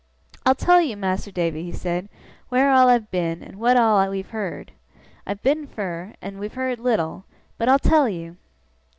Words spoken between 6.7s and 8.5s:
little; but I'll tell you!